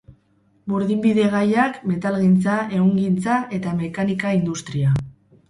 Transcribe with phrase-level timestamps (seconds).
[0.71, 4.97] Burdinbide-gaiak, metalgintza, ehungintza eta mekanika-industria.